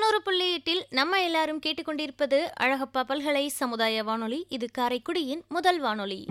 தொண்ணூறு 0.00 0.22
புள்ளி 0.22 0.52
எட்டில் 0.52 0.86
நம்ம 0.90 1.22
எல்லாரும் 1.22 1.60
கேட்டுக்கொண்டிருப்பது 1.66 2.38
அழகப்பா 2.60 3.02
பல்கலை 3.06 3.46
சமுதாய 3.46 4.04
வானொலி. 4.04 4.46
இது 4.48 4.66
காரைக்குடியின் 4.78 5.42
முதல் 5.48 5.80
வானொலி. 5.80 6.26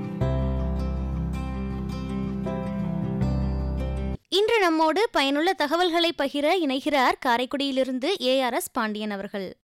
இன்று 4.30 4.60
நம்மோடு 4.60 5.10
பயனுள்ள 5.12 5.54
தகவல்களை 5.54 6.14
பகிர 6.18 6.56
இணைகிறார் 6.66 7.22
காரைக்குடியிலிருந்து 7.26 8.22
ஏ 8.22 8.42
ஆர் 8.42 8.54
எஸ் 8.54 8.72
பாண்டியன் 8.72 9.12
அவர்கள். 9.12 9.58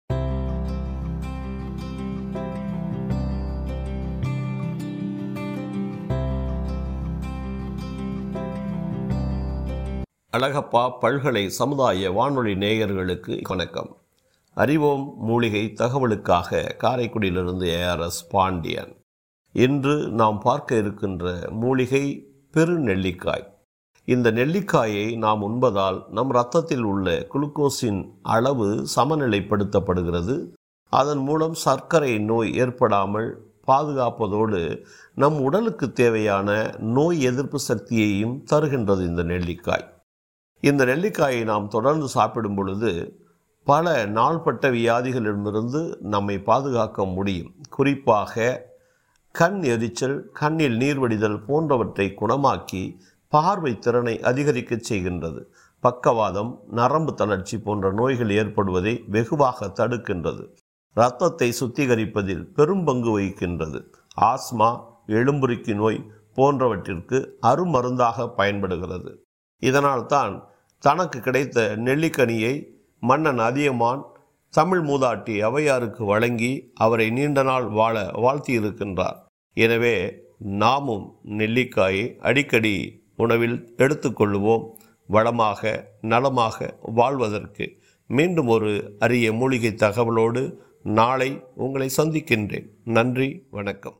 அழகப்பா 10.33 10.93
பல்கலை 11.01 11.47
சமுதாய 11.47 12.11
வானொலி 12.11 12.53
நேயர்களுக்கு 12.55 13.41
வணக்கம். 13.49 14.00
அறிவோம் 14.57 15.15
மூலிகை 15.17 15.75
தகவலுக்காக 15.77 16.77
காரைக்குடியிலிருந்து 16.83 17.67
ஏஆர்எஸ் 17.81 18.21
பாண்டியன். 18.29 18.93
இன்று 19.53 20.09
நாம் 20.09 20.39
பார்க்க 20.39 20.77
இருக்கின்ற 20.77 21.49
மூலிகை 21.51 22.05
பெருநெல்லிக்காய். 22.55 23.47
இந்த 24.05 24.31
நெல்லிக்காயை 24.31 25.17
நாம் 25.17 25.43
உண்பதால் 25.43 26.09
நம் 26.09 26.31
இரத்தத்தில் 26.31 26.83
உள்ள 26.83 27.27
குளுக்கோஸின் 27.35 28.01
அளவு 28.23 28.87
சமநிலைப்படுத்தப்படுகிறது. 28.97 30.53
அதன் 30.93 31.19
மூலம் 31.19 31.55
சர்க்கரை 31.55 32.19
நோய் 32.19 32.55
ஏற்படாமல் 32.55 33.31
பாதுகாப்பதோடு 33.67 34.85
நம் 35.15 35.41
உடலுக்கு 35.41 35.93
தேவையான 35.93 36.77
நோய் 36.79 37.23
எதிர்ப்பு 37.23 37.59
சக்தியையும் 37.69 38.37
தருகின்றது 38.51 39.03
இந்த 39.03 39.23
நெல்லிக்காய். 39.23 39.87
இந்த 40.61 40.85
நெல்லிக்காயை 40.85 41.45
நாம் 41.45 41.69
தொடர்ந்து 41.69 42.09
சாப்பிடும் 42.09 42.55
பொழுது 42.55 42.93
பல 43.71 44.07
நாள்பட்ட 44.07 44.71
வியாதிகளிடமிருந்து 44.71 45.81
நம்மை 46.15 46.37
பாதுகாக்க 46.41 47.05
முடியும். 47.05 47.51
குறிப்பாக 47.71 48.35
கண் 49.35 49.63
எரிச்சல் 49.63 50.17
கண்ணில் 50.33 50.79
நீர்வடிதல் 50.79 51.39
போன்றவற்றை 51.47 52.07
குணமாக்கி 52.21 52.83
பார்வை 53.29 53.79
திறனை 53.79 54.15
அதிகரிக்க 54.21 54.79
செய்கின்றது. 54.89 55.41
பக்கவாதம் 55.81 56.53
நரம்பு 56.71 57.15
தளர்ச்சி 57.15 57.59
போன்ற 57.59 57.93
நோய்கள் 57.93 58.31
ஏற்படுவதை 58.31 58.95
வெகுவாக 59.07 59.67
தடுக்கின்றது. 59.67 60.43
இரத்தத்தை 60.97 61.49
சுத்திகரிப்பதில் 61.61 62.45
பெரும் 62.55 62.85
பங்கு 62.85 63.11
வகிக்கின்றது. 63.19 63.81
ஆஸ்மா 64.21 64.69
எலும்புருக்கி 65.07 65.75
நோய் 65.75 66.01
போன்றவற்றிற்கு 66.37 67.19
அருமருந்தாக 67.43 68.29
பயன்படுகிறது. 68.29 69.13
இதனால்தான் 69.63 70.35
தனக்கு 70.79 71.21
கிடைத்த 71.21 71.61
நெல்லிக்கனியை 71.77 72.55
மன்னன் 73.01 73.39
அதியமான் 73.39 74.03
தமிழ் 74.51 74.79
மூதாட்டி 74.79 75.35
அவையாருக்கு 75.49 76.05
வழங்கி 76.05 76.71
அவரை 76.75 77.11
நீண்ட 77.11 77.43
நாள் 77.43 77.69
வாழ 77.69 78.03
வாழ்த்தியிருக்கின்றார். 78.03 79.19
எனவே 79.53 80.13
நாமும் 80.39 81.19
நெல்லிக்காயை 81.29 82.17
அடிக்கடி 82.19 83.03
உணவில் 83.17 83.75
எடுத்துக்கொள்வோம் 83.77 84.65
வளமாக 85.07 85.93
நலமாக 86.01 86.77
வாழ்வதற்கு 86.81 87.79
மீண்டும் 88.07 88.47
ஒரு 88.47 88.97
அரிய 88.99 89.33
மூலிகை 89.33 89.71
தகவலோடு 89.71 90.57
நாளை 90.83 91.43
உங்களை 91.55 91.91
சந்திக்கின்றேன். 91.97 92.69
நன்றி 92.85 93.47
வணக்கம். 93.51 94.00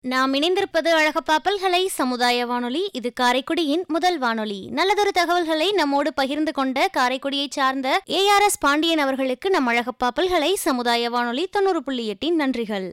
நாம் 0.00 0.34
இணைந்திருப்பது 0.34 0.90
அழகப்பாப்பல்களை 0.90 1.86
சமுதாய 1.86 2.46
வானொலி. 2.46 2.90
இது 2.92 3.12
காரைக்குடியின் 3.20 3.86
முதல் 3.86 4.18
வானொலி. 4.18 4.68
நல்லதொரு 4.70 5.12
தகவல்களை 5.12 5.72
நம்மோடு 5.72 6.14
பகிர்ந்து 6.14 6.52
கொண்ட 6.52 6.90
காரைக்குடியைச் 6.96 7.50
சார்ந்த 7.50 8.02
ஏஆர்எஸ் 8.06 8.60
பாண்டியன் 8.60 8.98
அவர்களுக்கு 8.98 9.50
நம் 9.50 9.68
அழகப்பாப்பல்களை 9.68 10.52
சமுதாய 10.54 11.10
வானொலி 11.10 11.46
தொண்ணூறு 11.46 11.82
புள்ளி 11.82 12.06
எட்டின் 12.06 12.40
நன்றிகள். 12.40 12.92